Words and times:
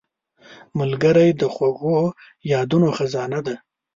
ملګری 0.79 1.29
د 1.41 1.43
خوږو 1.53 1.99
یادونو 2.51 2.87
خزانه 2.97 3.39
ده 3.45 3.55